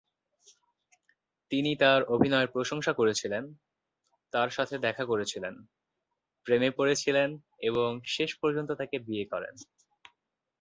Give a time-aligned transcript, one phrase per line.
[1.51, 3.43] তিনি তার অভিনয়ের প্রশংসা করেছিলেন,
[4.33, 5.53] তাঁর সাথে দেখা করেছিলেন,
[6.45, 7.29] প্রেমে পড়েছিলেন
[7.61, 9.55] এবং শেষ পর্যন্ত তাকে বিয়ে করেন।